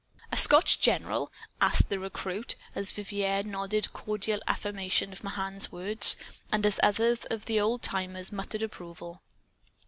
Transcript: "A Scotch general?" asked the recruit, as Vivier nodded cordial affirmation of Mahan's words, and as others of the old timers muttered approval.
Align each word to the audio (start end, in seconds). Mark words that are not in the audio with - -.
"A 0.31 0.35
Scotch 0.35 0.79
general?" 0.79 1.31
asked 1.61 1.89
the 1.89 1.99
recruit, 1.99 2.55
as 2.73 2.91
Vivier 2.91 3.43
nodded 3.45 3.93
cordial 3.93 4.39
affirmation 4.47 5.11
of 5.13 5.23
Mahan's 5.23 5.71
words, 5.71 6.15
and 6.51 6.65
as 6.65 6.79
others 6.81 7.23
of 7.25 7.45
the 7.45 7.59
old 7.61 7.83
timers 7.83 8.31
muttered 8.31 8.63
approval. 8.63 9.21